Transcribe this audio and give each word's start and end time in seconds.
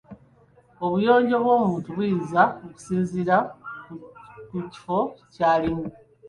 Obuyonjo 0.85 1.35
bw'omuntu 1.43 1.87
buyinza 1.95 2.43
okusinziira 2.65 3.37
ku 4.49 4.57
kifo 4.73 4.99
ky’alimu. 5.33 5.85